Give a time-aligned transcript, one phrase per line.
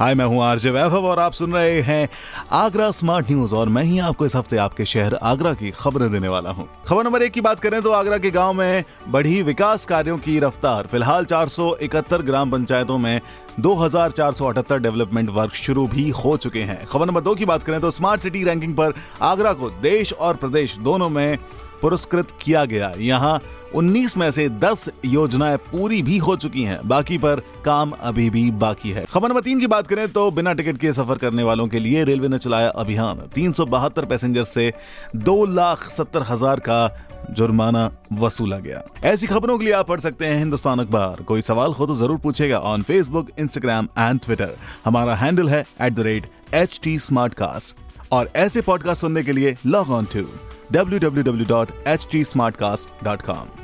[0.00, 2.08] हाय, मैं हूँ आरजे वैभव और आप सुन रहे हैं
[2.52, 6.28] आगरा स्मार्ट न्यूज़ और मैं ही आपको इस हफ़्ते आपके शहर आगरा की खबरें देने
[6.28, 9.84] वाला हूँ। खबर नंबर एक की बात करें तो आगरा के गाँव में बढ़ी विकास
[9.86, 13.20] कार्यों की रफ्तार। फ़िलहाल 471 ग्राम पंचायतों में
[13.60, 17.90] 2478 डेवलपमेंट वर्क शुरू भी हो चुके हैं। खबर नंबर दो की बात करें तो
[17.90, 21.38] स्मार्ट सिटी रैंकिंग पर आगरा को देश और प्रदेश दोनों में
[21.82, 23.40] पुरस्कृत किया गया। यहाँ
[23.74, 28.50] 19 में से 10 योजनाएँ पूरी भी हो चुकी हैं। बाकी पर काम अभी भी
[28.50, 31.68] बाकी है। खबर नंबर तीन की बात करें तो बिना टिकट के सफ़र करने वालों
[31.68, 34.72] के लिए रेलवे ने चलाया अभियान। तीन पैसेंजर से
[35.16, 40.26] दो लाख सत्तर हज़ार का जुर्माना वसूला गया। ऐसी खबरों के लिए आप पढ़ सकते
[40.26, 45.14] हैं हिंदुस्तान अखबार। कोई सवाल हो तो ज़रूर पूछेगा on Facebook Instagram and Twitter हमारा
[45.14, 46.98] हैंडल है at the rate H T
[48.12, 50.24] और ऐसे पॉडकास्ट सुनने के लिए लॉग ऑन टू
[50.72, 53.63] www.htsmartcast.com